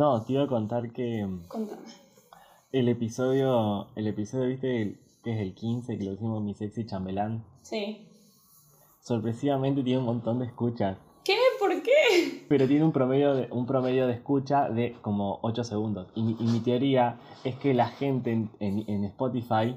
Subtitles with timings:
[0.00, 1.82] No, te iba a contar que mm, Contame.
[2.72, 6.86] el episodio, el episodio, viste, el- que es el 15, que lo hicimos mi sexy
[6.86, 8.08] chambelán, Sí.
[9.00, 11.36] sorpresivamente tiene un montón de escuchas, ¿Qué?
[11.58, 12.46] ¿Por qué?
[12.48, 16.08] pero tiene un promedio de, un promedio de escucha de como 8 segundos.
[16.14, 19.76] Y, mi- y mi teoría es que la gente en, en- en Spotify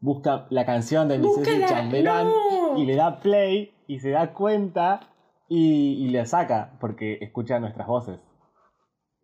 [0.00, 2.78] busca la canción de mi sexy Búscala, chambelán no.
[2.78, 5.00] y le da play y se da cuenta
[5.48, 8.18] y, y le saca porque escucha nuestras voces.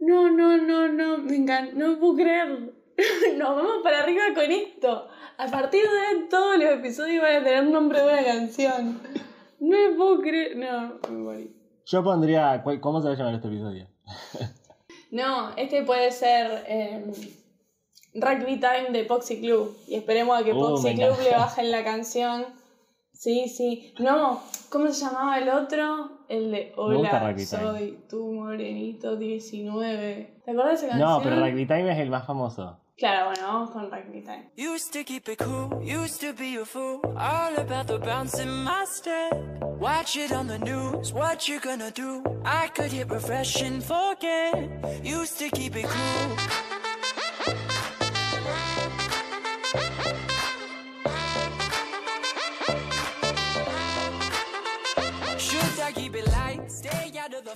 [0.01, 2.49] No, no, no, no, me encanta, no puedo creer.
[3.37, 5.09] Nos vamos para arriba con esto.
[5.39, 9.01] A partir de ahora todos los episodios van a tener nombre de una canción.
[9.61, 10.57] No me puedo creer.
[10.57, 11.57] No, me morí.
[11.87, 13.87] Yo pondría, ¿cuál- ¿cómo se va a llamar este episodio?
[15.13, 17.05] No, este puede ser eh,
[18.15, 19.77] Rugby Time de Poxy Club.
[19.89, 22.47] Y esperemos a que Uh, Poxy Club le bajen la canción.
[23.21, 23.93] Sí, sí.
[23.99, 26.23] No, ¿cómo se llamaba el otro?
[26.27, 30.41] El de Hola, soy tu morenito 19.
[30.43, 31.19] ¿Te acuerdas de esa canción?
[31.19, 32.79] No, pero Rugby Time es el más famoso.
[32.97, 34.51] Claro, bueno, vamos con Rugby Time.
[34.57, 38.49] Used to keep it cool, used to be a fool, all about the bounce in
[38.65, 39.35] my step.
[39.79, 42.23] Watch it on the news, what you gonna do?
[42.43, 44.55] I could hit refresh and forget.
[45.05, 46.80] Used to keep it cool.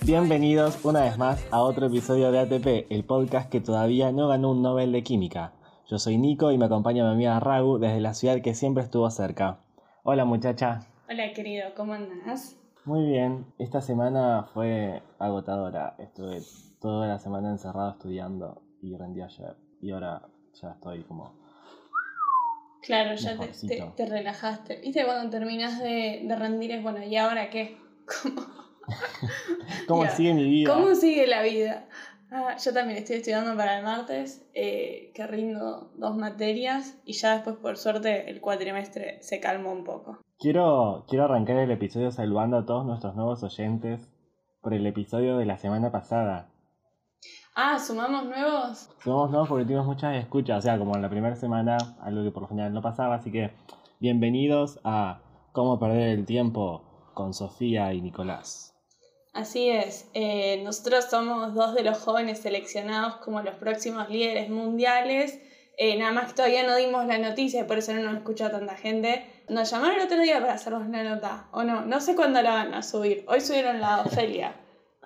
[0.05, 4.51] Bienvenidos una vez más a otro episodio de ATP, el podcast que todavía no ganó
[4.51, 5.53] un Nobel de Química.
[5.87, 9.09] Yo soy Nico y me acompaña mi amiga Ragu desde la ciudad que siempre estuvo
[9.09, 9.59] cerca.
[10.03, 10.81] Hola muchacha.
[11.09, 12.57] Hola, querido, ¿cómo andás?
[12.85, 15.95] Muy bien, esta semana fue agotadora.
[15.97, 16.41] Estuve
[16.79, 19.55] toda la semana encerrado estudiando y rendí ayer.
[19.81, 20.21] Y ahora
[20.61, 21.33] ya estoy como...
[22.81, 24.79] Claro, ya te, te- te relajaste.
[24.81, 27.75] ¿Viste cuando terminas de, de rendir es bueno, ¿y ahora qué?
[28.23, 28.41] ¿Cómo,
[29.87, 30.73] ¿Cómo sigue mi vida?
[30.73, 31.87] cómo sigue la vida?
[32.31, 37.35] Ah, yo también estoy estudiando para el martes, eh, que rindo dos materias y ya
[37.35, 40.19] después, por suerte, el cuatrimestre se calmó un poco.
[40.39, 44.09] Quiero, quiero arrancar el episodio saludando a todos nuestros nuevos oyentes
[44.61, 46.49] por el episodio de la semana pasada.
[47.55, 48.89] Ah, ¿sumamos nuevos?
[49.01, 52.31] Somos nuevos porque tuvimos muchas escuchas, o sea, como en la primera semana, algo que
[52.31, 53.51] por lo general no pasaba, así que
[53.99, 55.21] bienvenidos a
[55.53, 56.81] Cómo perder el tiempo
[57.13, 58.74] con Sofía y Nicolás.
[59.35, 65.41] Así es, eh, nosotros somos dos de los jóvenes seleccionados como los próximos líderes mundiales.
[65.77, 68.49] Eh, nada más que todavía no dimos la noticia, y por eso no nos escucha
[68.49, 69.25] tanta gente.
[69.49, 72.53] Nos llamaron el otro día para hacernos la nota, o no, no sé cuándo la
[72.53, 73.25] van a subir.
[73.27, 74.55] Hoy subieron la Ofelia.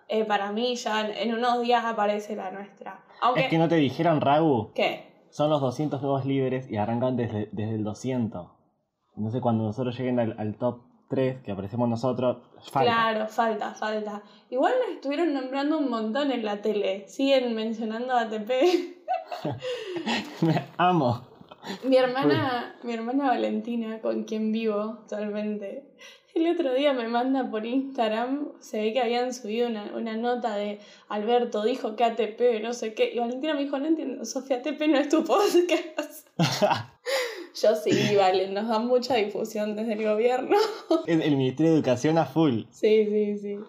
[0.07, 3.03] Eh, para mí ya en, en unos días aparece la nuestra.
[3.22, 5.09] Aunque, Es que no te dijeron, Ragu, ¿qué?
[5.31, 8.47] son los 200 nuevos líderes y arrancan desde, desde el 200.
[9.17, 12.38] Entonces cuando nosotros lleguen al, al top 3, que aparecemos nosotros,
[12.72, 12.92] falta.
[12.92, 14.22] Claro, falta, falta.
[14.50, 17.08] Igual nos estuvieron nombrando un montón en la tele.
[17.08, 18.50] Siguen mencionando ATP.
[20.42, 21.28] Me amo.
[21.84, 25.84] Mi hermana, mi hermana Valentina, con quien vivo actualmente,
[26.36, 30.56] el otro día me manda por Instagram, se ve que habían subido una, una nota
[30.56, 34.58] de Alberto dijo que ATP, no sé qué, y Valentina me dijo, no entiendo, Sofía,
[34.58, 36.28] ATP no es tu podcast.
[37.62, 40.58] Yo sí, vale, nos dan mucha difusión desde el gobierno.
[41.08, 42.62] Es el Ministerio de Educación a full.
[42.72, 43.59] Sí, sí, sí.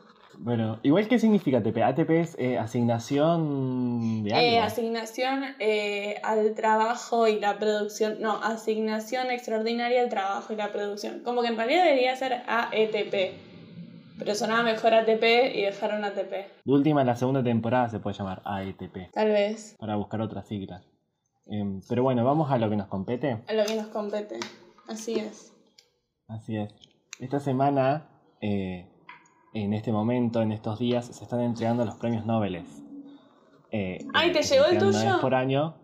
[0.42, 1.76] Bueno, igual, ¿qué significa ATP?
[1.82, 4.46] ATP es eh, asignación de algo.
[4.46, 8.16] Eh, asignación eh, al trabajo y la producción.
[8.20, 11.20] No, asignación extraordinaria al trabajo y la producción.
[11.24, 13.34] Como que en realidad debería ser AETP.
[14.18, 15.24] Pero sonaba mejor ATP
[15.54, 16.32] y dejaron ATP.
[16.64, 19.76] De última, la segunda temporada se puede llamar AETP, Tal vez.
[19.78, 20.89] para buscar otras siglas.
[21.46, 23.42] Em, pero bueno, vamos a lo que nos compete.
[23.48, 24.38] A lo que nos compete.
[24.88, 25.52] Así es.
[26.28, 26.72] Así es.
[27.18, 28.08] Esta semana,
[28.40, 28.88] eh,
[29.52, 32.64] en este momento, en estos días, se están entregando los premios Nobel.
[33.72, 35.20] Eh, Ay, eh, ¿te se llegó el tuyo?
[35.20, 35.74] por año.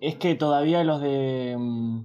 [0.00, 1.56] Es que todavía los de.
[1.58, 2.00] mm,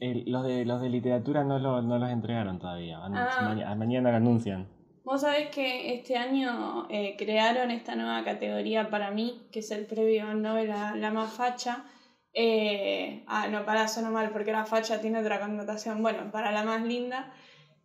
[0.00, 2.98] el- los de los de literatura no, lo- no los entregaron todavía.
[3.02, 3.28] Ah.
[3.42, 4.68] maña- mañana lo anuncian.
[5.06, 9.86] Vos sabés que este año eh, crearon esta nueva categoría para mí, que es el
[9.86, 11.84] premio Nobel a la más facha.
[12.32, 16.02] Eh, ah, no, para eso no mal, porque la facha tiene otra connotación.
[16.02, 17.32] Bueno, para la más linda.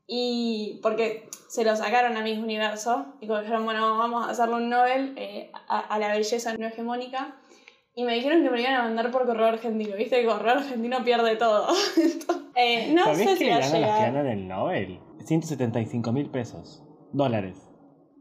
[0.07, 4.69] Y porque se lo sacaron a Miss Universo y dijeron, bueno, vamos a hacerle un
[4.69, 7.35] Nobel eh, a, a la belleza no hegemónica.
[7.93, 9.95] Y me dijeron que me lo iban a mandar por correo argentino.
[9.95, 11.67] Viste que correo argentino pierde todo.
[12.53, 14.11] Eh, no ¿Sabés sé que si va a las que llegar.
[14.11, 14.99] ganan el Nobel?
[15.25, 16.83] 175 mil pesos.
[17.13, 17.57] Dólares.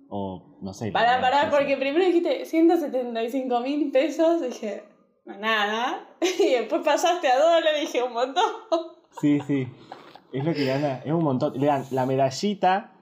[0.08, 0.90] O no sé.
[0.92, 4.82] Pará, pará, porque primero dijiste 175 mil pesos, dije,
[5.24, 6.06] no, nada.
[6.40, 8.44] Y después pasaste a dólares, dije, un montón.
[9.20, 9.68] Sí, sí.
[10.32, 11.00] Es lo que gana.
[11.04, 11.52] Es un montón.
[11.58, 12.92] Le dan la medallita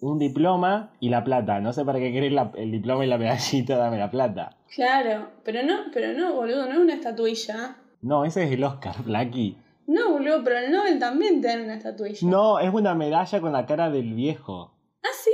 [0.00, 1.60] un diploma y la plata.
[1.60, 4.56] No sé para qué querés la- el diploma y la medallita, dame la plata.
[4.74, 7.76] Claro, pero no, pero no, boludo, no es una estatuilla.
[8.02, 9.56] No, ese es el Oscar, Blacky.
[9.88, 12.28] No, boludo, pero el Nobel también te dan una estatuilla.
[12.28, 14.72] No, es una medalla con la cara del viejo.
[15.02, 15.30] Ah, sí.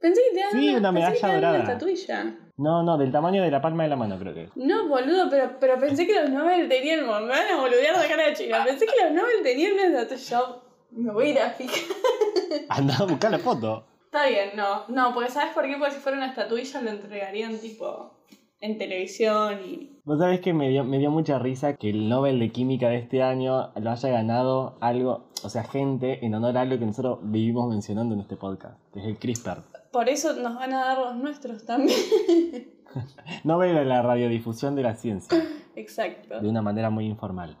[0.00, 1.54] Pensé que te dan Sí, una pensé que medalla te daban dorada.
[1.54, 2.38] una estatuilla.
[2.56, 4.50] No, no, del tamaño de la palma de la mano, creo que es.
[4.56, 7.00] No, boludo, pero, pero pensé que los Nobel tenían.
[7.00, 8.62] Me van a boludear de cara de chica.
[8.64, 10.38] Pensé que los Nobel tenían una estatuilla.
[10.38, 10.62] Yo
[10.92, 11.96] me voy a ir a fijar.
[12.68, 13.86] Anda a buscar la foto.
[14.04, 14.84] Está bien, no.
[14.88, 15.76] No, porque ¿sabes por qué?
[15.78, 18.20] Porque si fuera una estatuilla lo entregarían tipo
[18.60, 20.00] en televisión y.
[20.04, 22.98] Vos sabés que me dio, me dio mucha risa que el Nobel de Química de
[22.98, 27.18] este año lo haya ganado algo, o sea, gente en honor a algo que nosotros
[27.22, 29.62] vivimos mencionando en este podcast, que es el CRISPR.
[29.92, 31.98] Por eso nos van a dar los nuestros también.
[33.44, 35.42] Nobel de la radiodifusión de la ciencia,
[35.76, 36.40] Exacto.
[36.40, 37.56] de una manera muy informal.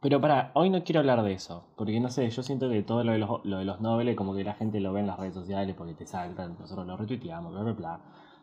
[0.00, 3.04] Pero para, hoy no quiero hablar de eso, porque no sé, yo siento que todo
[3.04, 5.18] lo de los, lo de los Nobel como que la gente lo ve en las
[5.18, 8.00] redes sociales porque te saltan, nosotros lo retuiteamos, bla, bla, bla.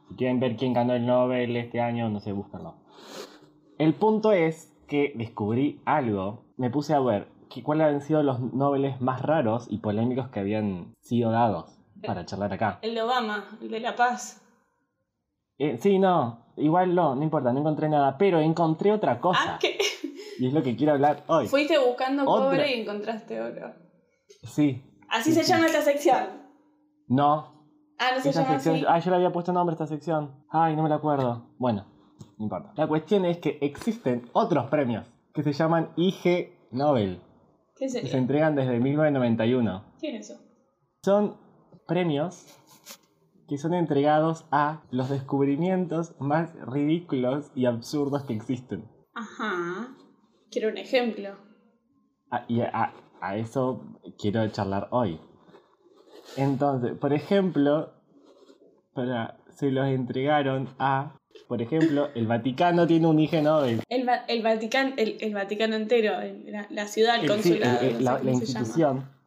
[0.08, 2.76] Si quieren ver quién ganó el Nobel este año, no sé, búscanlo.
[3.78, 8.40] El punto es que descubrí algo, me puse a ver que cuáles habían sido los
[8.40, 12.80] Nobeles más raros y polémicos que habían sido dados para charlar acá.
[12.82, 14.42] El de Obama, el de La Paz.
[15.60, 19.40] Eh, sí, no, igual no, no importa, no encontré nada, pero encontré otra cosa.
[19.56, 19.78] Ah, ¿qué?
[20.40, 21.48] Y es lo que quiero hablar hoy.
[21.48, 22.46] Fuiste buscando Otra.
[22.46, 23.74] cobre y encontraste oro.
[24.44, 24.84] Sí.
[25.10, 25.52] Así Sí, se sí.
[25.52, 26.26] llama esta sección.
[27.08, 27.56] No.
[27.98, 28.76] Ah, no se Esta llama sección.
[28.76, 28.86] así.
[28.88, 30.44] Ah, yo le había puesto nombre a esta sección.
[30.52, 31.56] Ay, no me la acuerdo.
[31.58, 31.88] Bueno,
[32.38, 32.72] no importa.
[32.76, 37.20] La cuestión es que existen otros premios que se llaman IG Nobel.
[37.78, 39.84] ¿Qué Que se entregan desde 1991.
[40.00, 40.42] ¿Qué es eso?
[41.04, 41.38] Son
[41.88, 42.46] premios
[43.48, 48.90] que son entregados a los descubrimientos más ridículos y absurdos que existen.
[49.14, 49.96] Ajá.
[50.52, 51.38] Quiero un ejemplo.
[52.30, 53.82] Ah, y a, a eso
[54.18, 55.20] quiero charlar hoy.
[56.36, 57.94] Entonces, por ejemplo,
[58.94, 61.16] para, se los entregaron a,
[61.48, 63.82] por ejemplo, el Vaticano tiene un IG Nobel.
[63.90, 67.80] El, el Vaticano, el, el Vaticano entero, el- la, la ciudad, el sí, consulado, no
[67.80, 68.32] sé la, la llama.
[68.32, 69.18] institución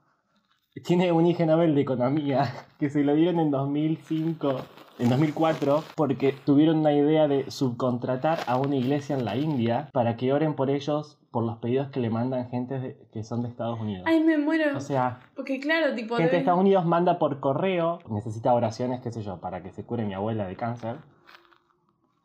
[0.84, 4.60] tiene un IG Nobel de Economía que se lo dieron en 2005,
[4.98, 10.16] en 2004, porque tuvieron una idea de subcontratar a una iglesia en la India para
[10.16, 13.48] que oren por ellos por los pedidos que le mandan gente de- que son de
[13.48, 14.04] Estados Unidos.
[14.06, 14.76] Ay, me muero.
[14.76, 16.16] O sea, Porque claro, tipo...
[16.16, 19.70] Gente de deben- Estados Unidos manda por correo, necesita oraciones, qué sé yo, para que
[19.72, 20.96] se cure mi abuela de cáncer.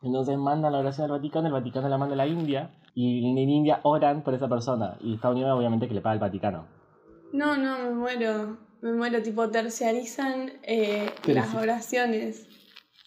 [0.02, 3.38] Entonces mandan la oración al Vaticano, el Vaticano la manda a la India, y en
[3.38, 4.96] India oran por esa persona.
[5.00, 6.66] Y Estados Unidos obviamente que le paga al Vaticano.
[7.32, 8.58] No, no, me muero.
[8.82, 12.46] Me muero, tipo, terciarizan eh, las oraciones.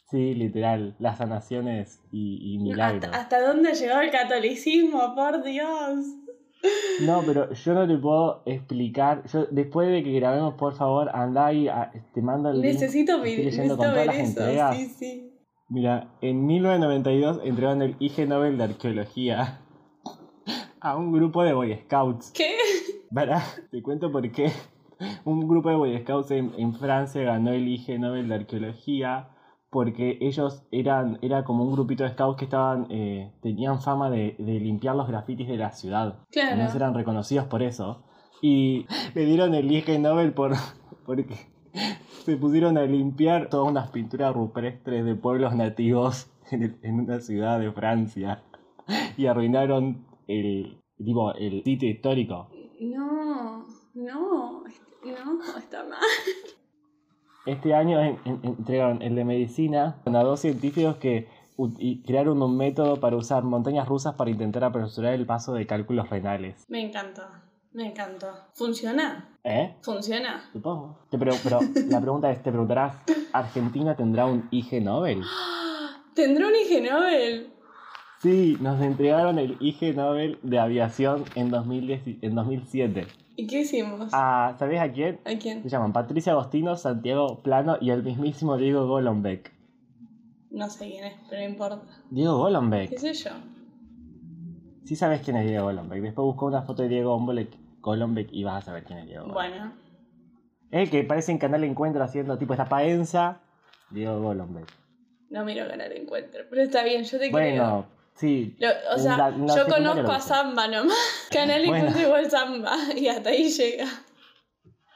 [0.09, 3.05] Sí, literal, las sanaciones y, y milagros.
[3.13, 5.13] ¿Hasta, ¿Hasta dónde llegado el catolicismo?
[5.15, 6.05] Por Dios.
[7.05, 9.23] No, pero yo no te puedo explicar.
[9.31, 12.73] Yo, después de que grabemos, por favor, anda y a- te mando el link.
[12.73, 14.25] Necesito, Estoy ver- leyendo necesito con todas ver las eso.
[14.41, 14.75] entregas.
[14.77, 15.33] Sí, sí.
[15.69, 19.61] Mira, en 1992 entregaron el IG Nobel de Arqueología
[20.81, 22.31] a un grupo de Boy Scouts.
[22.31, 22.55] ¿Qué?
[23.13, 24.51] Para, te cuento por qué.
[25.25, 29.29] Un grupo de Boy Scouts en, en Francia ganó el IG Nobel de Arqueología
[29.69, 34.35] porque ellos eran era como un grupito de scouts que estaban eh, tenían fama de,
[34.39, 36.25] de limpiar los grafitis de la ciudad.
[36.31, 36.53] Claro.
[36.53, 38.03] Entonces eran reconocidos por eso.
[38.41, 40.53] Y le dieron el IG Nobel por
[41.05, 41.35] porque
[42.29, 47.19] se pusieron a limpiar todas unas pinturas rupestres de pueblos nativos en, el- en una
[47.19, 48.43] ciudad de Francia.
[49.17, 52.49] Y arruinaron el, tipo, el sitio histórico.
[52.81, 55.99] No, no, no, está mal.
[57.45, 61.27] Este año en- en- entregaron el de medicina a dos científicos que
[61.77, 66.09] y crearon un método para usar montañas rusas para intentar apresurar el paso de cálculos
[66.09, 66.65] renales.
[66.69, 67.23] Me encantó,
[67.73, 68.27] me encantó.
[68.53, 69.29] ¿Funciona?
[69.43, 69.75] ¿Eh?
[69.81, 70.49] ¿Funciona?
[70.51, 70.99] Supongo.
[71.09, 72.95] Te pre- pero la pregunta es, te preguntarás,
[73.33, 75.21] ¿Argentina tendrá un IG Nobel?
[76.15, 77.53] ¿Tendrá un IG Nobel?
[78.21, 83.07] Sí, nos entregaron el IG Nobel de aviación en, 2010 en 2007.
[83.37, 84.09] ¿Y qué hicimos?
[84.11, 85.21] Ah, ¿Sabés a quién?
[85.23, 85.63] ¿A quién?
[85.63, 89.53] Se llaman Patricia Agostino, Santiago Plano y el mismísimo Diego Golombek.
[90.51, 91.81] No sé quién es, pero no importa.
[92.09, 92.97] Diego ¿Qué Golombek.
[92.99, 93.29] sé yo?
[94.85, 96.01] Sí sabes quién es Diego Golombek.
[96.01, 97.19] Después busco una foto de Diego
[97.81, 99.51] Golombek, y vas a saber quién es Diego Golombek.
[99.51, 99.73] Bueno,
[100.71, 103.39] Es el que parece en Canal Encuentro haciendo tipo esta paenza.
[103.91, 104.67] Diego Golombek.
[105.31, 107.31] no miro ganar encuentro, pero está bien, yo te creo.
[107.31, 108.55] Bueno, sí.
[108.59, 110.19] Lo- o sea, La- la yo conozco a.
[110.19, 110.95] Samba nomás.
[111.31, 111.75] Canal Bueno.
[111.87, 113.85] encuentro igual Samba y hasta ahí llega.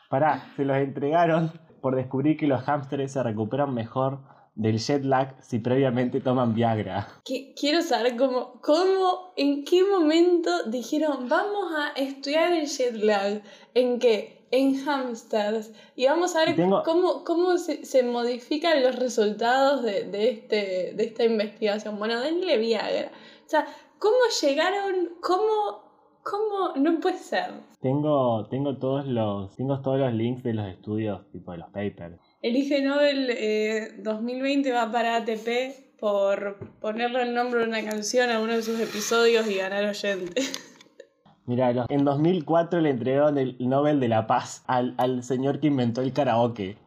[0.09, 4.19] Pará, se los entregaron por descubrir que los hámsteres se recuperan mejor
[4.55, 7.07] del jet lag si previamente toman Viagra.
[7.25, 13.41] Que- quiero saber cómo, cómo, en qué momento dijeron, vamos a estudiar el jet lag.
[13.74, 14.39] ¿En qué?
[14.55, 20.03] en hamsters y vamos a ver Tengo- cómo, cómo se, se modifican los resultados de,
[20.03, 21.98] de este, de esta investigación.
[21.98, 23.10] Bueno, denle Viagra.
[23.48, 23.65] O sea,
[23.98, 25.10] ¿cómo llegaron?
[25.24, 25.81] ¿Cómo?
[26.24, 26.74] ¿Cómo?
[26.75, 27.51] No puede ser.
[27.81, 32.22] Tengo, tengo todos los, tengo todos los links de los estudios, tipo de los papers.
[32.43, 38.29] El Ig Nobel eh, 2020 va para ATP por ponerle el nombre de una canción
[38.29, 40.41] a uno de sus episodios y ganar oyente.
[41.45, 46.01] Mira, en 2004 le entregaron el Nobel de la Paz al, al señor que inventó
[46.01, 46.77] el karaoke.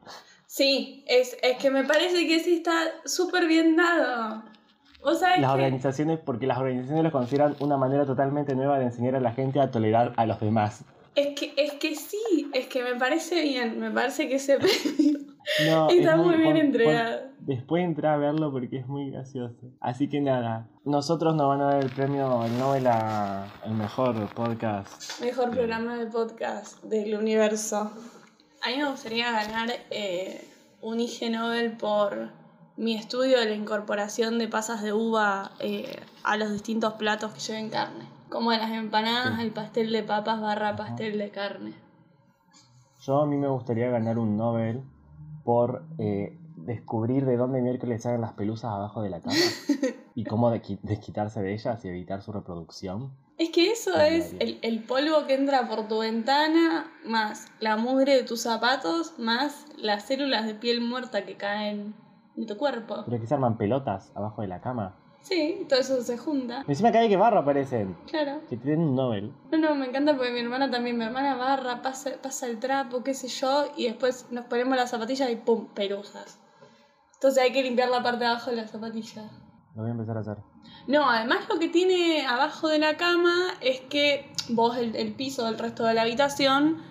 [0.47, 4.45] Sí, es, es que me parece que sí está súper bien dado.
[5.03, 8.87] ¿Vos sabés Las que- organizaciones, porque las organizaciones lo consideran una manera totalmente nueva de
[8.87, 10.85] enseñar a la gente a tolerar a los demás.
[11.15, 15.19] Es que, es que sí, es que me parece bien, me parece que ese premio
[15.67, 17.21] No, está es muy bien entregado.
[17.41, 19.71] después entré a verlo porque es muy gracioso.
[19.81, 24.29] Así que nada, nosotros nos van a dar el premio, el Nobel a el mejor
[24.35, 25.21] podcast.
[25.21, 27.91] Mejor programa de podcast del universo.
[28.65, 30.47] A mí me gustaría ganar eh,
[30.81, 32.31] un IG Nobel por
[32.77, 37.41] mi estudio de la incorporación de pasas de uva eh, a los distintos platos que
[37.41, 38.05] lleven carne.
[38.29, 39.43] Como a las empanadas, Sí.
[39.43, 41.73] el pastel de papas barra pastel de carne.
[43.03, 44.83] Yo a mí me gustaría ganar un Nobel
[45.47, 49.37] por eh, descubrir de dónde miércoles salen las pelusas abajo de la cama
[50.15, 53.13] y cómo de- desquitarse de ellas y evitar su reproducción.
[53.39, 58.17] Es que eso es el, el polvo que entra por tu ventana, más la mugre
[58.17, 61.95] de tus zapatos, más las células de piel muerta que caen
[62.37, 63.05] en tu cuerpo.
[63.07, 64.97] Pero que se arman pelotas abajo de la cama.
[65.27, 66.65] Sí, todo eso se junta.
[66.69, 67.97] Encima cada vez que barro aparecen.
[68.07, 68.43] Claro.
[68.49, 69.33] Que tienen un Nobel.
[69.51, 73.03] No, no, me encanta porque mi hermana también, mi hermana barra, pasa, pasa el trapo,
[73.03, 75.67] qué sé yo, y después nos ponemos las zapatillas y ¡pum!
[75.75, 76.39] perusas.
[77.15, 79.29] Entonces hay que limpiar la parte de abajo de las zapatillas.
[79.75, 80.37] Lo voy a empezar a hacer.
[80.87, 85.45] No, además lo que tiene abajo de la cama es que vos el, el piso
[85.47, 86.85] del resto de la habitación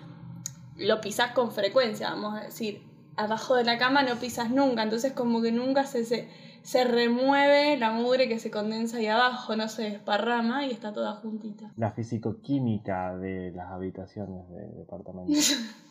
[0.76, 2.82] lo pisás con frecuencia, vamos a decir.
[3.16, 6.28] Abajo de la cama no pisas nunca, entonces como que nunca se, se,
[6.66, 11.14] se remueve la mugre que se condensa ahí abajo, no se desparrama y está toda
[11.14, 11.72] juntita.
[11.76, 15.54] La fisicoquímica de las habitaciones de departamentos.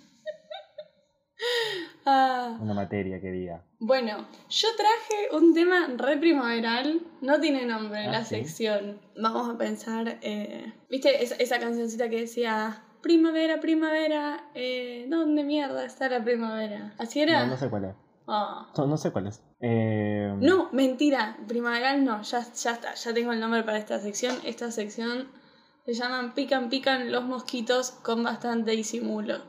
[2.07, 2.55] Ah.
[2.61, 3.63] Una materia que diga.
[3.79, 8.35] Bueno, yo traje un tema re primaveral, no tiene nombre en Ah, la ¿sí?
[8.35, 8.99] sección.
[9.19, 15.83] Vamos a pensar, eh, ¿viste esa, esa cancioncita que decía Primavera, primavera, eh, ¿dónde mierda
[15.83, 16.93] está la primavera?
[16.99, 17.43] ¿Así era?
[17.43, 17.95] No, no sé cuál es.
[18.27, 18.71] Ah.
[18.77, 19.43] No, no sé cuál es.
[19.67, 24.37] Eh, No, mentira, primaveral no, ya, ya está, ya tengo el nombre para esta sección.
[24.43, 25.27] Esta sección
[25.85, 29.39] se llaman Pican Pican los mosquitos con bastante disimulo.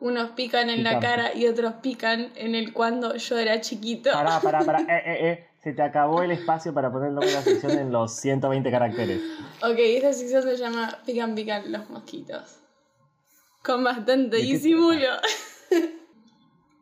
[0.00, 4.12] Unos pican en la cara y otros pican en el cuando yo era chiquito.
[4.12, 4.78] Pará, pará, pará.
[4.88, 5.44] Eh, eh, eh.
[5.60, 8.70] Se te acabó el espacio para poner el nombre de la sección en los 120
[8.70, 9.20] caracteres.
[9.60, 12.60] Ok, esta sección se llama Pican Pican los mosquitos.
[13.64, 15.16] Con bastante ¿De qué disimulo.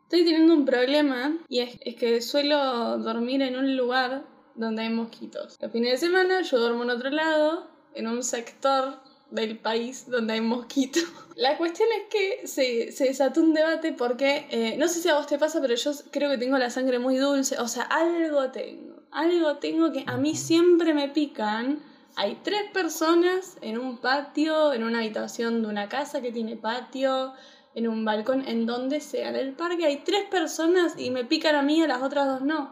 [0.07, 4.23] Estoy teniendo un problema y es, es que suelo dormir en un lugar
[4.55, 5.57] donde hay mosquitos.
[5.59, 8.99] Los fines de semana yo duermo en otro lado, en un sector
[9.31, 11.03] del país donde hay mosquitos.
[11.35, 15.15] La cuestión es que se, se desató un debate porque, eh, no sé si a
[15.15, 18.49] vos te pasa, pero yo creo que tengo la sangre muy dulce, o sea, algo
[18.51, 21.83] tengo, algo tengo que a mí siempre me pican.
[22.15, 27.33] Hay tres personas en un patio, en una habitación de una casa que tiene patio,
[27.77, 29.29] en un balcón, en donde sea.
[29.29, 32.25] En el parque hay tres personas y me pican a mí y a las otras
[32.27, 32.71] dos no.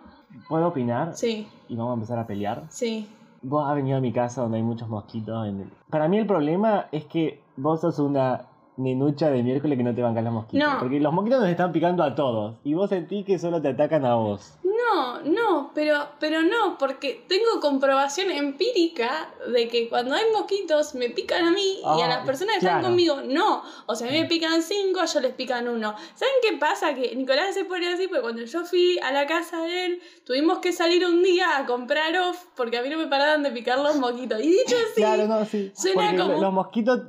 [0.50, 1.15] ¿Puedo opinar?
[1.15, 2.63] Sí, Y vamos a empezar a pelear.
[2.69, 3.07] sí.
[3.47, 5.47] Vos has venido a mi casa donde hay muchos mosquitos.
[5.47, 8.41] En el- Para mí el problema es que vos sos una
[8.77, 10.67] nenucha de miércoles que no te bancan los mosquitos.
[10.67, 10.79] No.
[10.79, 12.55] Porque los mosquitos nos están picando a todos.
[12.63, 14.53] Y vos sentís que solo te atacan a vos.
[14.63, 21.10] No, no, pero, pero no, porque tengo comprobación empírica de que cuando hay mosquitos me
[21.10, 23.63] pican a mí y a Ah, las personas que están conmigo no.
[23.88, 25.96] O sea, a mí me pican cinco, a ellos les pican uno.
[26.15, 26.94] ¿Saben qué pasa?
[26.94, 30.60] Que Nicolás se pone así porque cuando yo fui a la casa de él, tuvimos
[30.60, 33.79] que salir un día a comprar off porque a mí no me paraban de picar
[33.79, 34.39] los mosquitos.
[34.41, 35.72] Y dicho así, Claro, no, sí.
[35.75, 37.00] suena Porque como- lo- los mosquitos.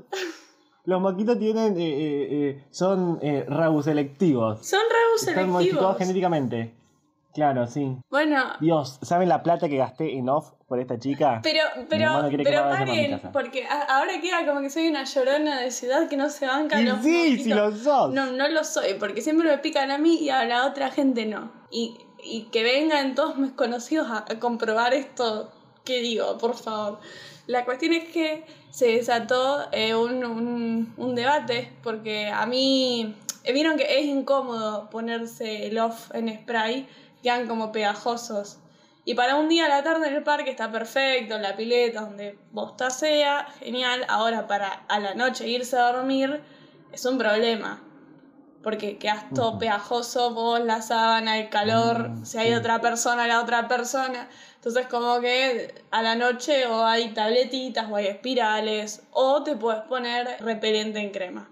[0.86, 1.78] Los mosquitos tienen.
[1.78, 3.46] eh, eh, eh, son eh,
[3.82, 4.66] selectivos.
[4.66, 6.72] son rasgos Están modificados genéticamente.
[7.34, 7.98] Claro, sí.
[8.08, 11.40] Bueno, Dios, ¿saben la plata que gasté en off por esta chica?
[11.42, 16.08] Pero, pero, no pero paren, porque ahora queda como que soy una llorona de ciudad
[16.08, 17.44] que no se banca Y los sí, mosquitos.
[17.44, 18.14] si lo sos.
[18.14, 21.26] No, no lo soy, porque siempre me pican a mí y a la otra gente
[21.26, 21.52] no.
[21.70, 25.50] Y, y que vengan todos mis conocidos a, a comprobar esto
[25.84, 27.00] que digo, por favor.
[27.46, 33.52] La cuestión es que se desató eh, un, un- un debate, porque a mí, eh,
[33.52, 36.88] vieron que es incómodo ponerse el off en spray,
[37.22, 38.58] quedan como pegajosos.
[39.04, 42.36] Y para un día a la tarde en el parque está perfecto, la pileta, donde
[42.50, 44.04] vos sea, genial.
[44.08, 46.40] Ahora para a la noche irse a dormir
[46.92, 47.80] es un problema.
[48.62, 52.54] Porque quedas todo pegajoso, vos, la sábana, el calor, Mm, si hay sí.
[52.54, 54.28] otra persona, la otra persona.
[54.56, 59.82] Entonces como que a la noche o hay tabletitas o hay espirales o te puedes
[59.82, 61.48] poner repelente en crema.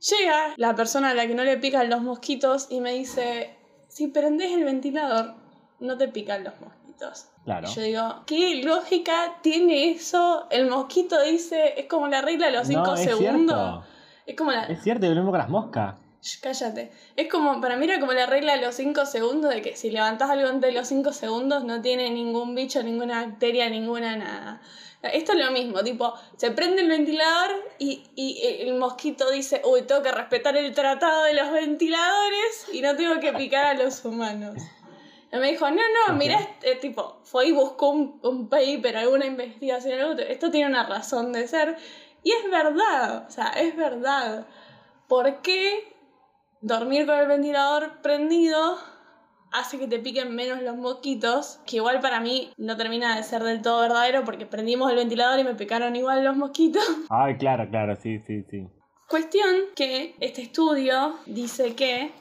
[0.00, 3.56] Llega la persona a la que no le pican los mosquitos y me dice,
[3.88, 5.34] si prendes el ventilador,
[5.78, 7.26] no te pican los mosquitos.
[7.44, 7.68] Claro.
[7.68, 10.46] Yo digo, ¿qué lógica tiene eso?
[10.50, 13.56] El mosquito dice, es como la regla de los 5 no, es segundos.
[13.56, 13.84] cierto.
[14.26, 14.64] Es como la...
[14.64, 15.94] Es cierto, y lo mismo con las moscas.
[16.22, 16.92] Shh, cállate.
[17.16, 19.90] Es como, para mí era como la regla de los 5 segundos, de que si
[19.90, 24.62] levantás algo antes de los 5 segundos no tiene ningún bicho, ninguna bacteria, ninguna nada.
[25.02, 27.50] Esto es lo mismo, tipo, se prende el ventilador
[27.80, 32.82] y, y el mosquito dice, uy, tengo que respetar el tratado de los ventiladores y
[32.82, 34.54] no tengo que picar a los humanos.
[35.32, 39.26] Y me dijo, no, no, mira, este tipo, fue y buscó un, un paper, alguna
[39.26, 41.76] investigación, algo, esto tiene una razón de ser.
[42.22, 44.46] Y es verdad, o sea, es verdad.
[45.08, 45.94] ¿Por qué
[46.60, 48.78] dormir con el ventilador prendido
[49.50, 51.60] hace que te piquen menos los mosquitos?
[51.66, 55.40] Que igual para mí no termina de ser del todo verdadero porque prendimos el ventilador
[55.40, 56.84] y me picaron igual los mosquitos.
[57.10, 58.68] Ay, claro, claro, sí, sí, sí.
[59.08, 62.12] Cuestión que este estudio dice que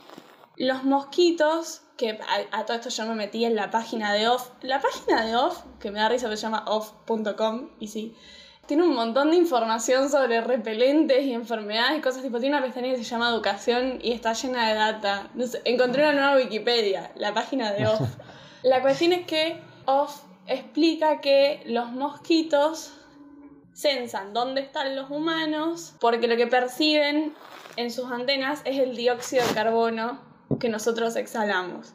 [0.57, 2.19] los mosquitos, que
[2.51, 5.35] a, a todo esto yo me metí en la página de OFF, la página de
[5.35, 8.15] OFF, que me da risa, que se llama off.com, y sí,
[8.71, 12.91] tiene un montón de información sobre repelentes y enfermedades y cosas tipo, tiene una pestaña
[12.91, 15.29] que se llama educación y está llena de data.
[15.65, 18.15] Encontré una nueva Wikipedia, la página de OFF.
[18.63, 22.93] la cuestión es que OFF explica que los mosquitos
[23.73, 27.33] censan dónde están los humanos porque lo que perciben
[27.75, 30.21] en sus antenas es el dióxido de carbono
[30.61, 31.93] que nosotros exhalamos.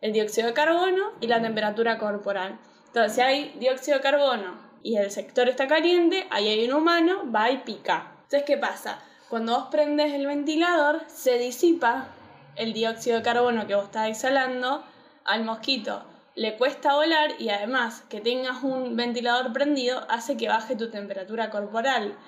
[0.00, 2.58] El dióxido de carbono y la temperatura corporal.
[2.86, 7.22] Entonces, si hay dióxido de carbono y el sector está caliente, ahí hay un humano,
[7.34, 8.12] va y pica.
[8.24, 9.00] Entonces, ¿qué pasa?
[9.30, 12.08] Cuando vos prendes el ventilador, se disipa
[12.54, 14.84] el dióxido de carbono que vos estás exhalando
[15.24, 16.04] al mosquito.
[16.34, 21.48] Le cuesta volar y además que tengas un ventilador prendido hace que baje tu temperatura
[21.48, 22.18] corporal.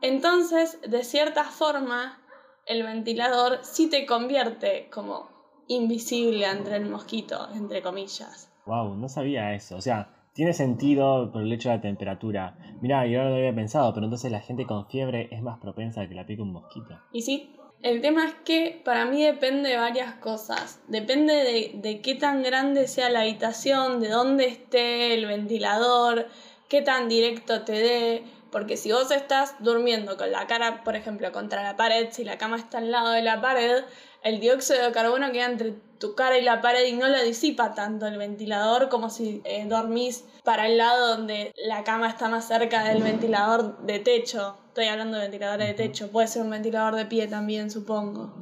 [0.00, 2.18] Entonces, de cierta forma,
[2.64, 5.28] el ventilador sí te convierte como
[5.68, 8.50] invisible entre el mosquito, entre comillas.
[8.64, 9.76] Wow, no sabía eso.
[9.76, 12.56] O sea, tiene sentido por el hecho de la temperatura.
[12.80, 16.00] Mirá, yo no lo había pensado, pero entonces la gente con fiebre es más propensa
[16.00, 16.98] a que la pique un mosquito.
[17.12, 20.80] Y sí, el tema es que para mí depende de varias cosas.
[20.88, 26.26] Depende de, de qué tan grande sea la habitación, de dónde esté el ventilador,
[26.70, 28.24] qué tan directo te dé.
[28.50, 32.38] Porque si vos estás durmiendo con la cara, por ejemplo, contra la pared, si la
[32.38, 33.84] cama está al lado de la pared,
[34.22, 37.74] el dióxido de carbono queda entre tu cara y la pared y no lo disipa
[37.74, 42.48] tanto el ventilador como si eh, dormís para el lado donde la cama está más
[42.48, 44.56] cerca del ventilador de techo.
[44.68, 48.32] Estoy hablando de ventiladores de techo, puede ser un ventilador de pie también, supongo.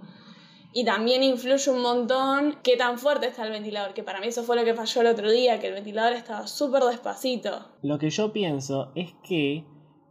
[0.73, 4.45] Y también influye un montón qué tan fuerte está el ventilador, que para mí eso
[4.45, 7.67] fue lo que falló el otro día, que el ventilador estaba súper despacito.
[7.83, 9.65] Lo que yo pienso es que.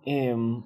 [0.05, 0.63] em,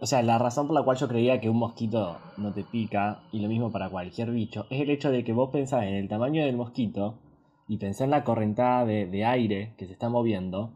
[0.00, 3.20] o sea, la razón por la cual yo creía que un mosquito no te pica,
[3.32, 6.08] y lo mismo para cualquier bicho, es el hecho de que vos pensás en el
[6.08, 7.18] tamaño del mosquito
[7.66, 10.72] y pensás en la correntada de, de aire que se está moviendo,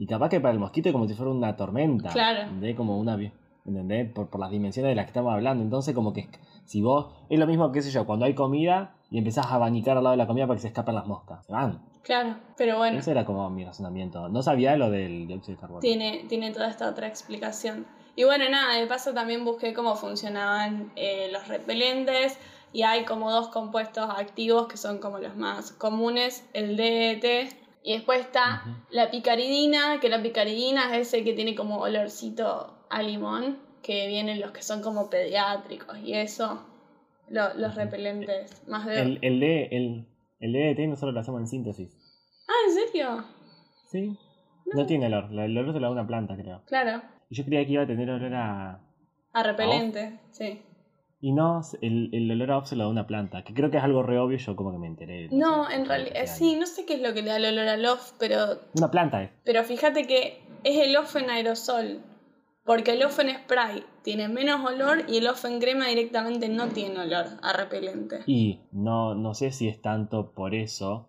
[0.00, 2.08] y capaz que para el mosquito es como si fuera una tormenta.
[2.08, 2.44] Claro.
[2.44, 2.74] ¿Entendés?
[2.74, 3.18] Como una.
[3.66, 4.10] ¿Entendés?
[4.10, 5.62] Por, por las dimensiones de las que estamos hablando.
[5.62, 6.30] Entonces, como que
[6.64, 7.12] si vos.
[7.28, 10.12] Es lo mismo, qué sé yo, cuando hay comida y empezás a abanicar al lado
[10.12, 11.44] de la comida para que se escapen las moscas.
[11.44, 11.82] Se van.
[12.02, 12.98] Claro, pero bueno.
[12.98, 14.30] Ese era como mi razonamiento.
[14.30, 15.80] No sabía lo del dióxido de carbono.
[15.80, 17.84] tiene, tiene toda esta otra explicación.
[18.16, 22.38] Y bueno, nada, de paso también busqué cómo funcionaban eh, los repelentes
[22.72, 27.94] y hay como dos compuestos activos que son como los más comunes, el DET y
[27.94, 33.58] después está la picaridina, que la picaridina es ese que tiene como olorcito a limón,
[33.82, 36.62] que vienen los que son como pediátricos y eso,
[37.28, 39.00] lo- los repelentes más de...
[39.00, 40.06] El, el, D, el,
[40.40, 41.96] el DDT nosotros lo hacemos en síntesis.
[42.48, 43.24] Ah, ¿en serio?
[43.90, 44.18] ¿Sí?
[44.74, 45.24] No tiene olor.
[45.32, 46.62] El olor se lo da una planta, creo.
[46.66, 48.80] Claro, Y yo creía que iba a tener olor a.
[49.32, 50.62] a repelente, sí.
[51.22, 53.44] Y no, el, el olor a off se lo da una planta.
[53.44, 55.28] Que creo que es algo re obvio, yo como que me enteré.
[55.30, 56.30] No, sé, en realidad, años.
[56.30, 58.90] sí, no sé qué es lo que le da el olor al off, pero, Una
[58.90, 59.30] planta es.
[59.44, 62.00] pero fíjate que es el off en aerosol.
[62.64, 66.68] Porque el off en spray tiene menos olor y el off en crema directamente no
[66.68, 68.20] tiene olor a repelente.
[68.26, 71.08] Y no, no sé si es tanto por eso.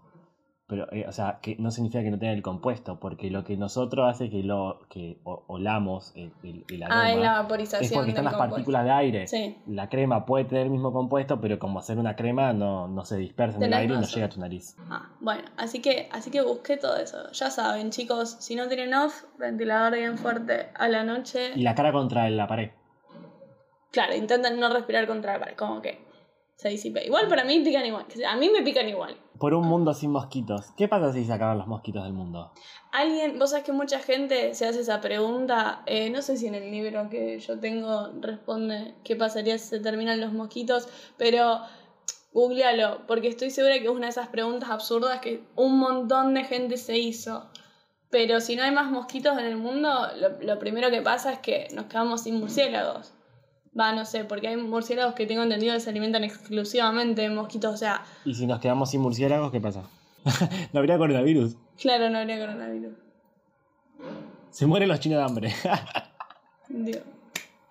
[0.72, 2.98] Pero, eh, o sea, que no significa que no tenga el compuesto.
[2.98, 7.02] Porque lo que nosotros hace que lo que olamos el, el, el aroma.
[7.04, 8.56] Ah, es la es vaporización porque están las compuesto.
[8.56, 9.28] partículas de aire.
[9.28, 13.04] Sí, La crema puede tener el mismo compuesto, pero como hacer una crema no, no
[13.04, 14.78] se dispersa en el aire y no llega a tu nariz.
[14.90, 17.30] ah, bueno, así que, así que busqué todo eso.
[17.34, 21.52] Ya saben, chicos, si no tienen off, ventilador bien fuerte a la noche.
[21.54, 22.72] Y la cara contra la pared.
[23.92, 26.00] claro, intentan no respirar contra la pared, como que
[26.56, 27.06] se disipe.
[27.06, 29.18] Igual para mí pican igual, a mí me pican igual.
[29.42, 30.68] Por un mundo sin mosquitos.
[30.78, 32.52] ¿Qué pasa si se acaban los mosquitos del mundo?
[32.92, 36.54] Alguien, vos sabés que mucha gente se hace esa pregunta, eh, no sé si en
[36.54, 41.60] el libro que yo tengo responde qué pasaría si se terminan los mosquitos, pero
[42.34, 46.44] googlealo, porque estoy segura que es una de esas preguntas absurdas que un montón de
[46.44, 47.50] gente se hizo.
[48.12, 51.40] Pero si no hay más mosquitos en el mundo, lo, lo primero que pasa es
[51.40, 53.12] que nos quedamos sin murciélagos.
[53.78, 57.74] Va, no sé, porque hay murciélagos que tengo entendido que se alimentan exclusivamente de mosquitos,
[57.74, 59.84] o sea, Y si nos quedamos sin murciélagos, ¿qué pasa?
[60.74, 61.56] no habría coronavirus.
[61.80, 62.94] claro, no habría coronavirus.
[64.50, 65.54] Se mueren los chinos de hambre.
[66.68, 67.00] Digo,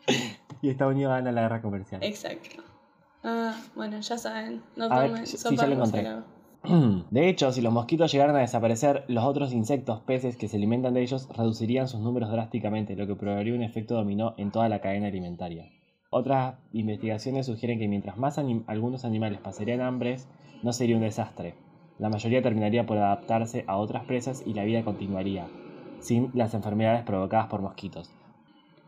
[0.62, 2.02] y Estados Unidos gana la guerra comercial.
[2.02, 2.62] exacto.
[3.22, 6.08] Ah, bueno, ya saben, no A ver, tomen sí, sopa ya lo de encontré.
[7.10, 10.94] De hecho, si los mosquitos llegaran a desaparecer, los otros insectos, peces que se alimentan
[10.94, 14.80] de ellos reducirían sus números drásticamente, lo que provocaría un efecto dominó en toda la
[14.80, 15.70] cadena alimentaria.
[16.12, 20.26] Otras investigaciones sugieren que mientras más algunos animales pasarían hambres,
[20.64, 21.54] no sería un desastre.
[22.00, 25.46] La mayoría terminaría por adaptarse a otras presas y la vida continuaría,
[26.00, 28.10] sin las enfermedades provocadas por mosquitos.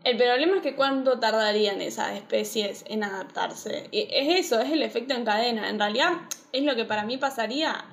[0.03, 3.87] El problema es que cuánto tardarían esas especies en adaptarse.
[3.93, 5.69] Es eso, es el efecto en cadena.
[5.69, 6.11] En realidad
[6.51, 7.85] es lo que para mí pasaría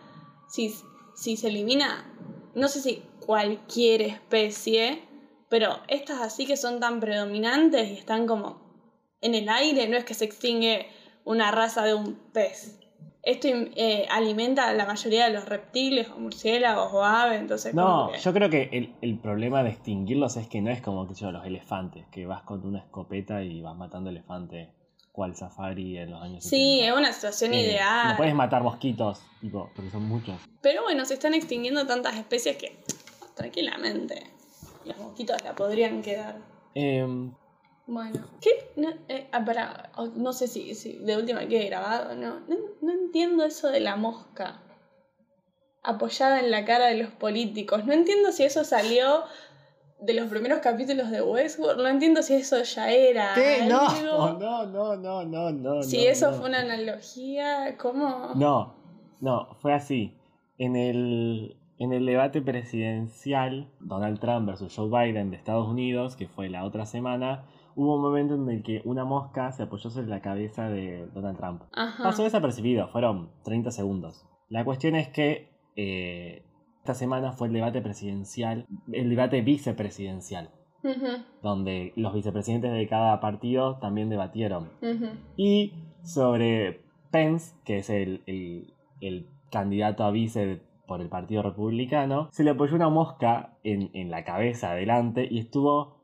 [0.48, 0.74] si,
[1.14, 2.04] si se elimina,
[2.56, 5.02] no sé si cualquier especie,
[5.48, 8.69] pero estas así que son tan predominantes y están como
[9.20, 10.86] en el aire, no es que se extingue
[11.24, 12.76] una raza de un pez.
[13.22, 18.10] Esto eh, alimenta a la mayoría de los reptiles o murciélagos o aves, entonces No,
[18.12, 21.14] que- yo creo que el, el problema de extinguirlos es que no es como que
[21.14, 24.70] yo, los elefantes, que vas con una escopeta y vas matando elefantes,
[25.12, 26.86] cual safari en los años Sí, 70.
[26.86, 28.08] es una situación Eh, ideal.
[28.08, 30.36] No puedes matar mosquitos, tipo, porque son muchos.
[30.62, 32.78] Pero bueno, se están extinguiendo tantas especies que
[33.36, 34.22] tranquilamente
[34.86, 36.36] los mosquitos la podrían quedar.
[36.74, 37.34] Em,
[37.92, 38.50] Bueno, ¿qué?
[38.76, 42.56] No, eh, ah, pará, o- no sé si, si de última quede grabado, no, no.
[42.80, 44.60] No entiendo eso de la mosca
[45.82, 47.84] apoyada en la cara de los políticos.
[47.86, 49.24] No entiendo si eso salió
[49.98, 51.80] de los primeros capítulos de Westworld.
[51.82, 53.32] No entiendo si eso ya era.
[53.34, 53.64] ¿Qué?
[53.68, 54.38] No, algo.
[54.38, 55.82] no, no, no, no, no.
[55.82, 56.36] Si no, eso no.
[56.36, 58.30] fue una analogía, ¿cómo?
[58.36, 58.72] No,
[59.20, 60.14] no, fue así.
[60.58, 66.28] En el, en el debate presidencial, Donald Trump versus Joe Biden de Estados Unidos, que
[66.28, 67.42] fue la otra semana,
[67.82, 71.36] hubo un momento en el que una mosca se apoyó sobre la cabeza de Donald
[71.38, 71.62] Trump.
[71.72, 72.02] Ajá.
[72.02, 74.26] Pasó desapercibido, fueron 30 segundos.
[74.48, 76.44] La cuestión es que eh,
[76.80, 80.50] esta semana fue el debate presidencial, el debate vicepresidencial,
[81.42, 84.70] donde los vicepresidentes de cada partido también debatieron.
[85.36, 92.28] Y sobre Pence, que es el, el- el candidato a vice por el Partido Republicano,
[92.32, 95.99] se le apoyó una mosca en, en la cabeza adelante y estuvo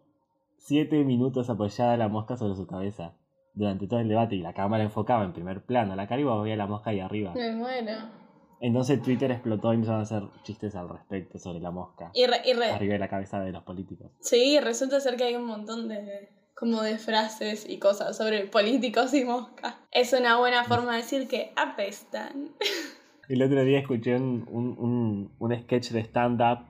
[0.66, 3.14] 7 minutos apoyada la mosca sobre su cabeza
[3.54, 6.24] durante todo el debate y la cámara enfocaba en primer plano a la cara y
[6.24, 7.32] vos veías la mosca ahí arriba.
[7.34, 7.92] Me muero.
[8.60, 12.40] Entonces Twitter explotó y empezaron a hacer chistes al respecto sobre la mosca Y, re-
[12.44, 14.10] y re- arriba de la cabeza de los políticos.
[14.20, 19.12] Sí, resulta ser que hay un montón de como de frases y cosas sobre políticos
[19.14, 19.74] y moscas.
[19.92, 22.50] Es una buena forma de decir que apestan.
[23.28, 26.60] El otro día escuché un, un, un- un sketch de stand-up.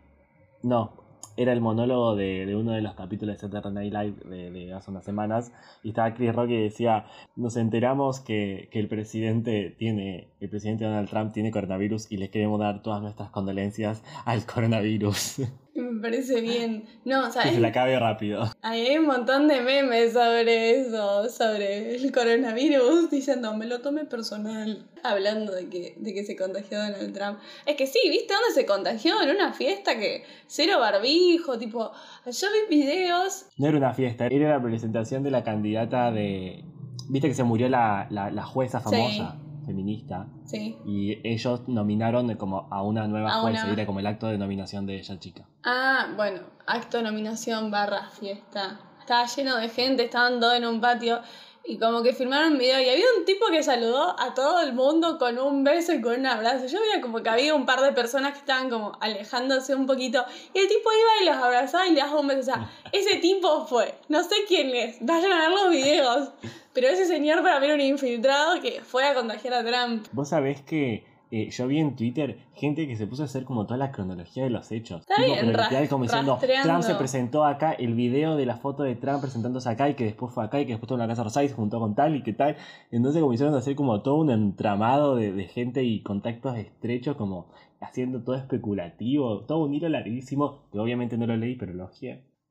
[0.62, 0.92] No,
[1.37, 4.72] era el monólogo de, de uno de los capítulos de Saturday Night Live de, de
[4.72, 5.52] hace unas semanas.
[5.83, 10.85] Y estaba Chris Rock y decía: Nos enteramos que, que el presidente tiene, el presidente
[10.85, 15.42] Donald Trump tiene coronavirus y le queremos dar todas nuestras condolencias al coronavirus.
[15.76, 16.84] Me parece bien.
[17.04, 18.50] No, sea, que se la acabe rápido.
[18.62, 24.86] hay un montón de memes sobre eso, sobre el coronavirus, diciendo, me lo tomé personal.
[25.02, 27.38] Hablando de que, de que se contagió Donald Trump.
[27.64, 29.22] Es que sí, ¿viste dónde se contagió?
[29.22, 31.92] En una fiesta que cero barbijo, tipo,
[32.24, 36.64] yo vi videos No era una fiesta, era la presentación de la candidata de.
[37.08, 39.22] Viste que se murió la, la, la jueza Sí.
[39.66, 40.26] Feminista.
[40.44, 40.76] Sí.
[40.87, 44.38] Y ellos nominaron como a una nueva A jueza, una- era como el acto de
[44.38, 45.44] nominación de ella chica.
[45.64, 48.81] Ah, bueno, acto de nominación barra fiesta.
[49.00, 51.20] Estaba lleno de gente, estaban todos en un patio
[51.66, 54.72] y como que filmaron un video y había un tipo que saludó a todo el
[54.72, 56.66] mundo con un beso y con un abrazo.
[56.66, 60.24] Yo veía como que había un par de personas que estaban como alejándose un poquito
[60.55, 62.40] y el tipo iba y los abrazaba y le daba un beso.
[62.40, 66.31] O sea, ese tipo fue, no sé quién es, vayan a ver los videos.
[66.72, 70.07] Pero ese señor para mí era un infiltrado que fue a contagiar a Trump.
[70.12, 73.66] Vos sabés que eh, yo vi en Twitter gente que se puso a hacer como
[73.66, 75.00] toda la cronología de los hechos.
[75.00, 76.36] Está bien, pero literal ras- como diciendo.
[76.62, 80.04] Trump se presentó acá, el video de la foto de Trump presentándose acá y que
[80.04, 82.22] después fue acá y que después estuvo en la Casa se juntó con tal y
[82.22, 82.56] que tal.
[82.90, 87.46] Entonces comenzaron a hacer como todo un entramado de, de gente y contactos estrechos como
[87.80, 91.90] haciendo todo especulativo, todo un hilo larguísimo, que obviamente no lo leí, pero lo.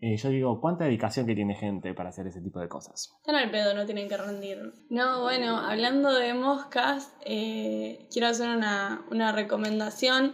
[0.02, 3.14] Eh, yo digo, ¿cuánta dedicación que tiene gente para hacer ese tipo de cosas?
[3.18, 4.74] Están al pedo, no tienen que rendir.
[4.90, 10.34] No, bueno, hablando de moscas, eh, quiero hacer una, una recomendación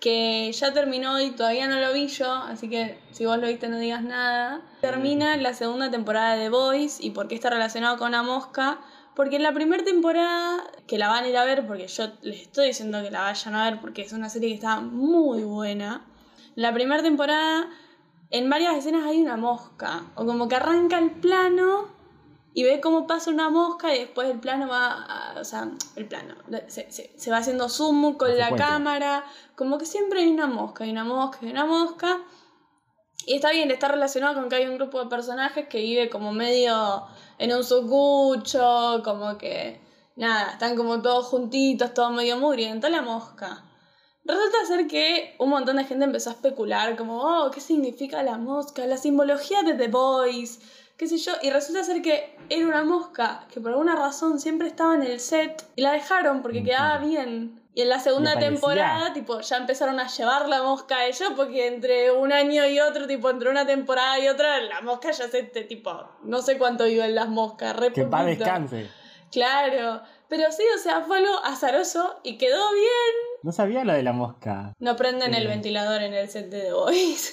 [0.00, 3.68] que ya terminó y todavía no lo vi yo, así que si vos lo viste
[3.68, 4.62] no digas nada.
[4.80, 8.78] Termina la segunda temporada de The Voice y por qué está relacionado con la mosca.
[9.16, 12.42] Porque en la primera temporada, que la van a ir a ver, porque yo les
[12.42, 16.06] estoy diciendo que la vayan a ver porque es una serie que está muy buena.
[16.54, 17.68] La primera temporada,
[18.30, 20.04] en varias escenas hay una mosca.
[20.14, 21.88] O como que arranca el plano
[22.54, 26.06] y ve cómo pasa una mosca y después el plano va, a- o sea, el
[26.06, 26.34] plano,
[26.68, 29.24] se, se- se va haciendo zoom con la cámara,
[29.56, 32.18] como que siempre hay una mosca, hay una mosca, hay una mosca.
[33.26, 36.32] Y está bien, está relacionado con que hay un grupo de personajes que vive como
[36.32, 37.02] medio
[37.38, 39.80] en un sucucho, como que,
[40.16, 43.64] nada, están como todos juntitos, todo medio mugriento, la mosca.
[44.28, 48.36] Resulta ser que un montón de gente empezó a especular, como, oh, ¿qué significa la
[48.36, 48.84] mosca?
[48.84, 50.60] La simbología de The Boys,
[50.98, 51.32] qué sé yo.
[51.40, 55.18] Y resulta ser que era una mosca que por alguna razón siempre estaba en el
[55.18, 57.58] set y la dejaron porque quedaba bien.
[57.74, 61.66] Y en la segunda temporada, tipo, ya empezaron a llevar la mosca a ellos porque
[61.66, 65.42] entre un año y otro, tipo, entre una temporada y otra, la mosca ya se,
[65.44, 65.90] te, tipo,
[66.24, 68.24] no sé cuánto viven las moscas, re Que poquito.
[68.26, 68.90] descanse.
[69.30, 70.02] Claro.
[70.28, 73.14] Pero sí, o sea, fue algo azaroso y quedó bien.
[73.42, 74.74] No sabía lo de la mosca.
[74.80, 75.48] No prenden el Eh.
[75.48, 77.32] ventilador en el set de The Voice.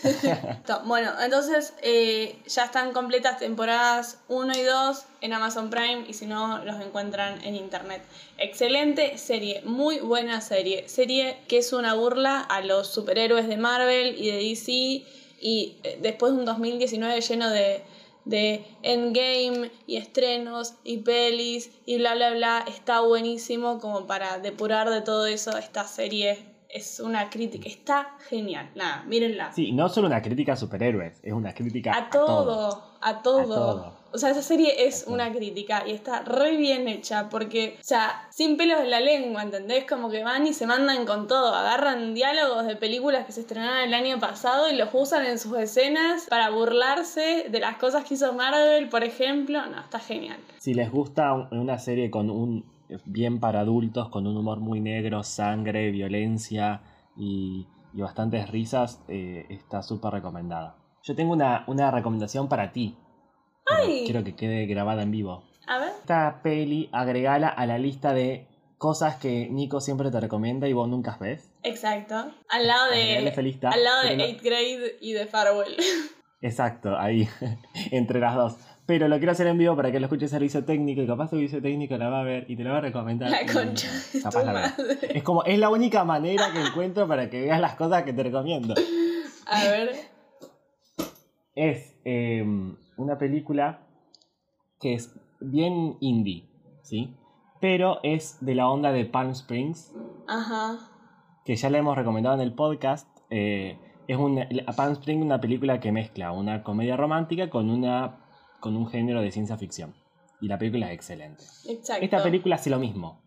[0.85, 6.25] Bueno, entonces eh, ya están completas temporadas 1 y 2 en Amazon Prime y si
[6.27, 8.03] no los encuentran en internet.
[8.37, 10.87] Excelente serie, muy buena serie.
[10.87, 15.97] Serie que es una burla a los superhéroes de Marvel y de DC y eh,
[16.01, 17.83] después de un 2019 lleno de,
[18.25, 24.89] de endgame y estrenos y pelis y bla bla bla, está buenísimo como para depurar
[24.89, 26.54] de todo eso esta serie.
[26.75, 28.69] Es una crítica, está genial.
[28.75, 29.53] Nada, mírenla.
[29.53, 33.39] Sí, no solo una crítica a superhéroes, es una crítica A todo, a todo.
[33.39, 34.05] A todo.
[34.11, 38.27] O sea, esa serie es una crítica y está re bien hecha porque, o sea,
[38.29, 39.85] sin pelos en la lengua, ¿entendés?
[39.85, 43.79] Como que van y se mandan con todo, agarran diálogos de películas que se estrenaron
[43.79, 48.15] el año pasado y los usan en sus escenas para burlarse de las cosas que
[48.15, 49.65] hizo Marvel, por ejemplo.
[49.65, 50.37] No, está genial.
[50.59, 52.65] Si les gusta un- una serie con un
[53.05, 56.81] bien para adultos, con un humor muy negro, sangre, violencia
[57.17, 60.75] y, y bastantes risas, eh, está súper recomendada.
[61.03, 62.97] Yo tengo una, una recomendación para ti.
[63.65, 64.03] ¡Ay!
[64.05, 65.43] Quiero que quede grabada en vivo.
[65.67, 65.89] A ver.
[65.89, 70.87] Esta peli, agregala a la lista de cosas que Nico siempre te recomienda y vos
[70.87, 71.51] nunca ves.
[71.63, 72.31] Exacto.
[72.49, 73.41] Al lado de.
[73.41, 75.75] lista, Al lado de pero no- 8th grade y de Farewell.
[76.41, 77.27] Exacto, ahí,
[77.91, 78.57] entre las dos.
[78.85, 81.61] Pero lo quiero hacer en vivo para que lo escuche servicio técnico y capaz servicio
[81.61, 83.31] técnico la va a ver y te la va a recomendar.
[83.31, 84.61] La concha de tu madre.
[85.09, 88.21] Es como, es la única manera que encuentro para que veas las cosas que te
[88.23, 88.75] recomiendo.
[89.47, 89.91] A ver.
[91.55, 92.45] Es eh,
[92.97, 93.79] una película
[94.79, 96.47] que es bien indie,
[96.83, 97.15] ¿sí?
[97.61, 99.93] Pero es de la onda de Palm Springs,
[100.27, 100.77] Ajá.
[101.45, 103.07] que ya la hemos recomendado en el podcast.
[103.29, 108.17] eh, es una, Palm Springs una película que mezcla una comedia romántica con, una,
[108.59, 109.93] con un género de ciencia ficción.
[110.41, 111.43] Y la película es excelente.
[111.69, 112.03] Exacto.
[112.03, 113.21] Esta película hace lo mismo.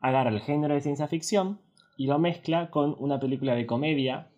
[0.00, 1.60] Agarra el género de ciencia ficción
[1.96, 4.28] y lo mezcla con una película de comedia,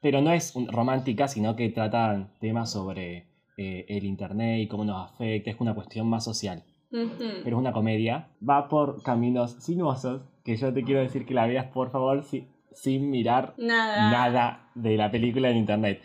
[0.00, 3.26] pero no es romántica, sino que trata temas sobre
[3.56, 5.50] eh, el internet y cómo nos afecta.
[5.50, 6.62] Es una cuestión más social.
[6.90, 8.28] Pero es una comedia.
[8.46, 12.46] Va por caminos sinuosos, que yo te quiero decir que la veas, por favor, si-
[12.74, 14.10] sin mirar Nada.
[14.10, 16.02] nada de la película en internet.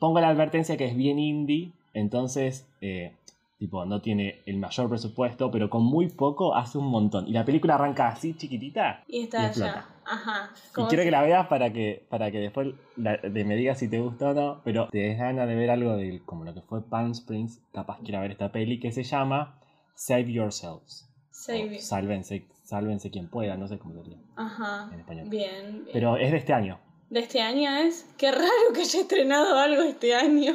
[0.00, 3.14] Pongo la advertencia que es bien indie, entonces, eh,
[3.58, 7.26] tipo, no tiene el mayor presupuesto, pero con muy poco hace un montón.
[7.26, 9.02] Y la película arranca así chiquitita.
[9.08, 9.86] Y está allá.
[10.04, 10.50] Ajá.
[10.76, 13.88] Y quiero que la veas para que, para que después la- de- me digas si
[13.88, 16.60] te gustó o no, pero te des ganas de ver algo de como lo que
[16.62, 19.58] fue Palm Springs, capaz quiera ver esta peli que se llama
[19.94, 21.08] Save Yourselves.
[21.30, 24.90] Save sálvense, sálvense quien pueda, no sé cómo sería Ajá.
[24.92, 25.28] en español.
[25.28, 25.88] Bien, bien.
[25.92, 26.78] Pero es de este año.
[27.10, 28.06] ¿De este año es?
[28.16, 30.54] Qué raro que haya estrenado algo este año.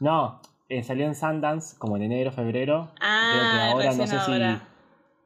[0.00, 2.90] No, eh, salió en Sundance como en enero, febrero.
[3.00, 4.58] Ah, Creo que ahora no sé ahora.
[4.60, 4.74] si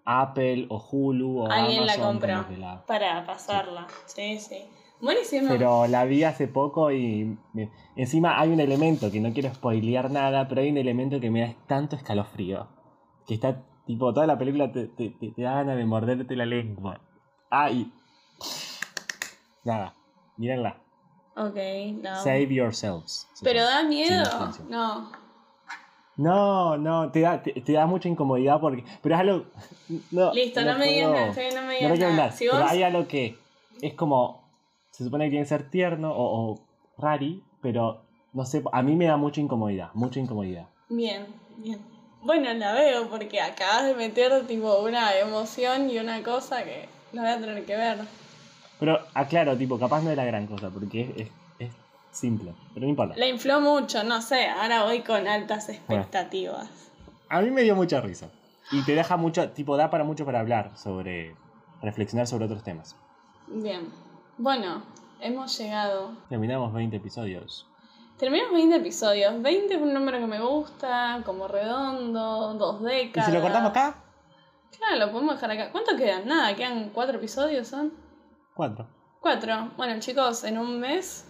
[0.04, 3.86] Apple o Hulu o Alguien la Amazon compró la- para pasarla.
[4.06, 4.64] Sí, sí.
[5.00, 5.48] Buenísimo.
[5.48, 10.10] Pero la vi hace poco y me- encima hay un elemento que no quiero spoilear
[10.10, 12.66] nada, pero hay un elemento que me da tanto escalofrío.
[13.26, 16.46] Que está, tipo, toda la película te, te, te- te da ganas de morderte la
[16.46, 17.00] lengua.
[17.50, 17.92] Ah, y...
[19.64, 19.94] Nada,
[20.36, 20.76] mírenla.
[21.36, 21.56] Ok,
[22.02, 22.14] no.
[22.16, 23.28] Save yourselves.
[23.34, 24.24] se ¿Pero da miedo?
[24.68, 25.12] No.
[26.18, 28.84] No, no, te da, te, te da mucha incomodidad porque.
[29.02, 29.44] Pero es algo.
[30.10, 31.32] No, Listo, no, me digas nada.
[31.32, 32.32] bien, no me No digas quiero nada.
[32.32, 32.70] Si Pero vos...
[32.70, 33.38] hay algo que
[33.80, 34.42] es como.
[34.90, 36.58] Se supone que tiene que ser tierno o, o
[36.98, 38.02] rari, pero
[38.32, 40.66] No sé, a mí me da mucha incomodidad, mucha incomodidad.
[40.88, 41.24] Bien,
[41.56, 41.78] bien.
[42.20, 47.22] Bueno, la veo porque acabas de meter tipo una emoción y una cosa que la
[47.22, 47.98] voy a tener que ver.
[48.80, 51.28] Pero aclaro, tipo, capaz no es la gran cosa, porque es, es
[52.10, 53.14] simple, pero no importa.
[53.16, 56.68] La infló mucho, no sé, ahora voy con altas expectativas.
[57.28, 58.30] A mí me dio mucha risa.
[58.70, 61.34] Y te deja mucho, tipo, da para mucho para hablar sobre,
[61.80, 62.96] reflexionar sobre otros temas.
[63.46, 63.88] Bien.
[64.36, 64.82] Bueno,
[65.20, 66.12] hemos llegado.
[66.28, 67.66] Terminamos 20 episodios.
[68.18, 69.40] Terminamos 20 episodios.
[69.40, 73.28] 20 es un número que me gusta, como redondo, dos ¿Y décadas.
[73.28, 74.02] si lo cortamos acá?
[74.76, 75.72] Claro, lo podemos dejar acá.
[75.72, 76.26] ¿Cuánto quedan?
[76.26, 77.92] Nada, quedan cuatro episodios, ¿son?
[78.54, 78.86] Cuatro.
[79.20, 79.70] Cuatro.
[79.76, 81.26] Bueno, chicos, en un mes,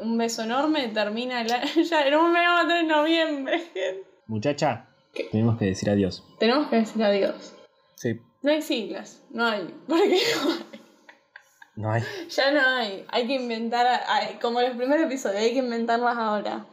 [0.00, 1.64] un beso enorme, termina el año.
[1.90, 3.62] Ya, en un mes vamos a tener noviembre.
[4.26, 4.86] Muchacha,
[5.32, 6.24] tenemos que decir adiós.
[6.38, 7.54] Tenemos que decir adiós.
[7.96, 8.20] Sí.
[8.42, 9.74] No hay siglas, no hay.
[9.88, 10.64] Porque no hay.
[11.76, 12.02] No hay.
[12.30, 13.04] Ya no hay.
[13.08, 16.64] Hay que inventar, hay- como los primeros episodios, hay que inventarlas ahora.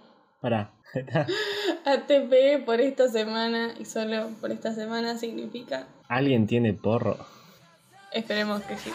[0.42, 0.72] Pará.
[1.86, 5.88] ATP por esta semana y solo por esta semana significa.
[6.08, 7.18] ¿Alguien tiene porro?
[8.12, 8.92] Esperemos que sí.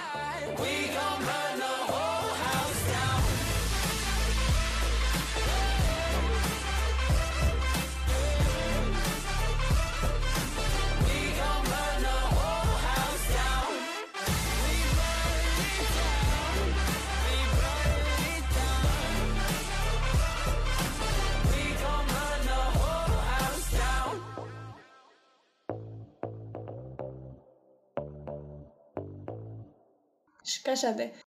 [30.69, 31.15] Cállate.